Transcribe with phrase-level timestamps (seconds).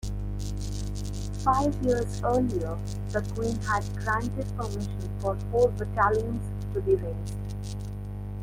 [1.43, 2.75] Five years earlier
[3.09, 6.43] the Queen had granted permission for four battalions
[6.73, 7.37] to be raised.